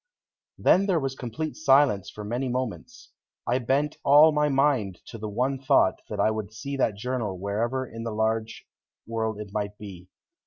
Then 0.57 0.87
there 0.87 0.99
was 0.99 1.13
complete 1.13 1.55
silence 1.55 2.09
for 2.09 2.23
many 2.23 2.49
moments. 2.49 3.11
I 3.45 3.59
bent 3.59 3.97
all 4.03 4.31
my 4.31 4.49
mind 4.49 4.99
to 5.09 5.19
the 5.19 5.29
one 5.29 5.59
thought 5.59 6.01
that 6.09 6.19
I 6.19 6.31
would 6.31 6.51
see 6.51 6.75
that 6.77 6.95
journal 6.95 7.37
wherever 7.39 7.85
in 7.85 8.01
the 8.01 8.09
large 8.09 8.65
world 9.05 9.39
it 9.39 9.53
might 9.53 9.77
be. 9.77 10.07